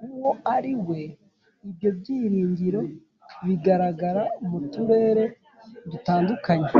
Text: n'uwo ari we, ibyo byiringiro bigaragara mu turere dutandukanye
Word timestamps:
n'uwo 0.00 0.30
ari 0.54 0.72
we, 0.86 1.00
ibyo 1.68 1.88
byiringiro 1.98 2.80
bigaragara 3.44 4.22
mu 4.48 4.58
turere 4.72 5.24
dutandukanye 5.90 6.70